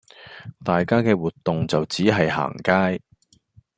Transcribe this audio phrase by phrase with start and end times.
[0.63, 2.99] 大家嘅活動就只係行街